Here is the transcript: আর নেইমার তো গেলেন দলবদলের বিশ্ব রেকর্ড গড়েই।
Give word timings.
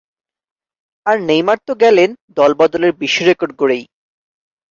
আর 1.05 1.17
নেইমার 1.27 1.57
তো 1.67 1.73
গেলেন 1.83 2.09
দলবদলের 2.37 2.91
বিশ্ব 3.01 3.19
রেকর্ড 3.27 3.51
গড়েই। 3.59 3.83